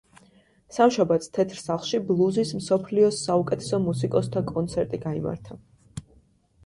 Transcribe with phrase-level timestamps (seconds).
[0.75, 5.61] სამშაბათს თეთრ სახლში ბლუზის მსოფლიოს საუკეთესო მუსიკოსთა კონცერტი გაიმართა.